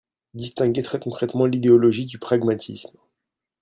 distinguer 0.33 0.81
très 0.81 0.99
concrètement 0.99 1.45
l’idéologie 1.45 2.07
du 2.07 2.17
pragmatisme. 2.17 2.97